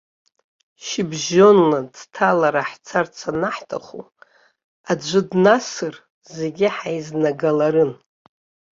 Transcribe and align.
Шьыбжьонла, 0.85 1.79
ӡҭалара 1.95 2.63
ҳцарц 2.69 3.17
анаҳҭаху, 3.29 4.03
аӡәы 4.91 5.21
днасыр, 5.29 5.95
зегьы 6.35 6.67
ҳаизнагаларын. 6.75 7.91